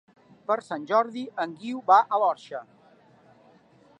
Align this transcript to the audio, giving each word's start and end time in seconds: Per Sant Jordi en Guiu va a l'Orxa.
Per 0.51 0.55
Sant 0.67 0.87
Jordi 0.91 1.25
en 1.43 1.53
Guiu 1.59 1.83
va 1.93 1.99
a 2.17 2.21
l'Orxa. 2.23 2.65